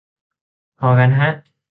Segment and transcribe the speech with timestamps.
[0.79, 1.29] พอกันฮะ